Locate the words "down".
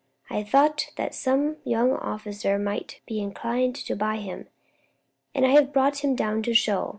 6.15-6.41